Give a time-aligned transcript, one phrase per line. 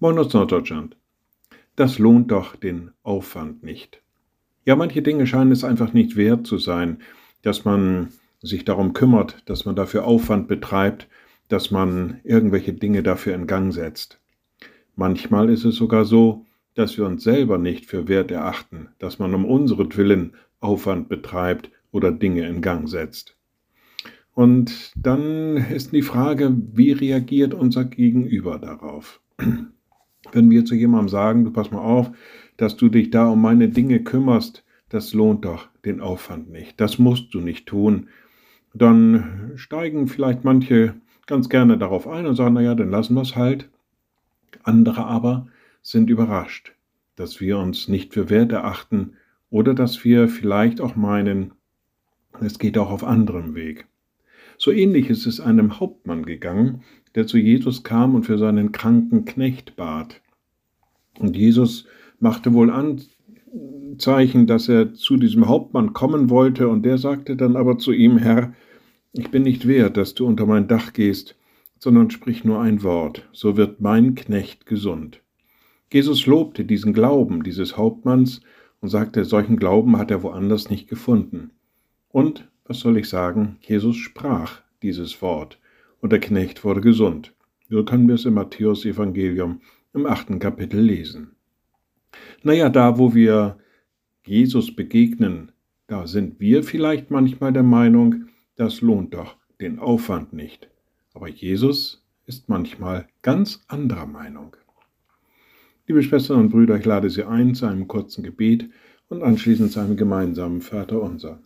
[0.00, 0.96] Moin aus Norddeutschland.
[1.74, 4.00] Das lohnt doch den Aufwand nicht.
[4.64, 6.98] Ja, manche Dinge scheinen es einfach nicht wert zu sein,
[7.42, 8.10] dass man
[8.40, 11.08] sich darum kümmert, dass man dafür Aufwand betreibt,
[11.48, 14.20] dass man irgendwelche Dinge dafür in Gang setzt.
[14.94, 19.34] Manchmal ist es sogar so, dass wir uns selber nicht für wert erachten, dass man
[19.34, 23.36] um unseren Aufwand betreibt oder Dinge in Gang setzt.
[24.32, 29.20] Und dann ist die Frage, wie reagiert unser Gegenüber darauf?
[30.32, 32.10] Wenn wir zu jemandem sagen, du pass mal auf,
[32.56, 36.80] dass du dich da um meine Dinge kümmerst, das lohnt doch den Aufwand nicht.
[36.80, 38.08] Das musst du nicht tun.
[38.74, 40.94] Dann steigen vielleicht manche
[41.26, 43.68] ganz gerne darauf ein und sagen, naja, dann lassen wir es halt.
[44.62, 45.48] Andere aber
[45.82, 46.74] sind überrascht,
[47.16, 49.12] dass wir uns nicht für wert erachten
[49.50, 51.52] oder dass wir vielleicht auch meinen,
[52.40, 53.86] es geht auch auf anderem Weg.
[54.56, 56.82] So ähnlich ist es einem Hauptmann gegangen,
[57.14, 60.20] der zu Jesus kam und für seinen kranken Knecht bat.
[61.18, 61.86] Und Jesus
[62.20, 67.78] machte wohl Anzeichen, dass er zu diesem Hauptmann kommen wollte, und der sagte dann aber
[67.78, 68.54] zu ihm, Herr,
[69.12, 71.36] ich bin nicht wert, dass du unter mein Dach gehst,
[71.78, 75.20] sondern sprich nur ein Wort, so wird mein Knecht gesund.
[75.92, 78.40] Jesus lobte diesen Glauben dieses Hauptmanns
[78.80, 81.50] und sagte, solchen Glauben hat er woanders nicht gefunden.
[82.10, 85.58] Und, was soll ich sagen, Jesus sprach dieses Wort,
[86.00, 87.32] und der Knecht wurde gesund.
[87.70, 89.60] So können wir es im Matthäus-Evangelium
[89.94, 91.36] im achten Kapitel lesen.
[92.42, 93.58] Naja, da wo wir
[94.24, 95.52] Jesus begegnen,
[95.86, 100.68] da sind wir vielleicht manchmal der Meinung, das lohnt doch den Aufwand nicht.
[101.14, 104.56] Aber Jesus ist manchmal ganz anderer Meinung.
[105.86, 108.68] Liebe Schwestern und Brüder, ich lade Sie ein zu einem kurzen Gebet
[109.08, 111.40] und anschließend zu einem gemeinsamen Vater unser.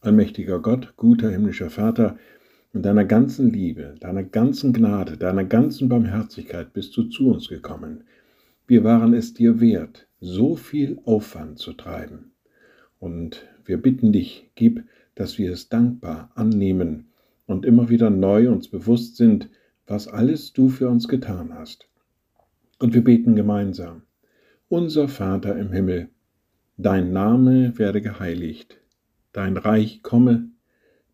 [0.00, 2.18] Allmächtiger Gott, guter himmlischer Vater,
[2.74, 8.04] in deiner ganzen Liebe, deiner ganzen Gnade, deiner ganzen Barmherzigkeit bist du zu uns gekommen.
[8.66, 12.32] Wir waren es dir wert, so viel Aufwand zu treiben.
[12.98, 14.84] Und wir bitten dich, gib,
[15.14, 17.08] dass wir es dankbar annehmen
[17.46, 19.50] und immer wieder neu uns bewusst sind,
[19.86, 21.88] was alles du für uns getan hast.
[22.78, 24.02] Und wir beten gemeinsam.
[24.68, 26.08] Unser Vater im Himmel,
[26.78, 28.78] dein Name werde geheiligt,
[29.32, 30.51] dein Reich komme,